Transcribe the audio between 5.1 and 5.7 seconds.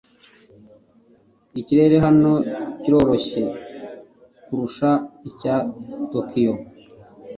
icya